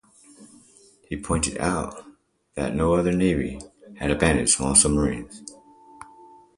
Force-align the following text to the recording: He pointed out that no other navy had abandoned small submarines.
He 1.09 1.15
pointed 1.15 1.59
out 1.59 2.03
that 2.55 2.73
no 2.73 2.95
other 2.95 3.11
navy 3.11 3.61
had 3.99 4.09
abandoned 4.09 4.49
small 4.49 4.73
submarines. 4.73 5.43